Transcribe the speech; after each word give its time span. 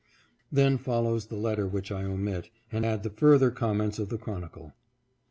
Then 0.51 0.79
follows 0.79 1.27
the 1.27 1.35
letter 1.35 1.67
which 1.67 1.91
I 1.91 2.05
omit, 2.05 2.49
and 2.71 2.87
add 2.87 3.03
the 3.03 3.11
further 3.11 3.51
comments 3.51 3.99
of 3.99 4.09
the 4.09 4.17
Chronicle. 4.17 4.73